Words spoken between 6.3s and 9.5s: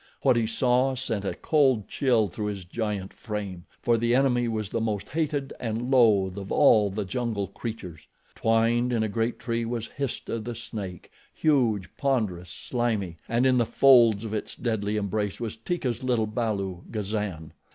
of all the jungle creatures. Twined in a great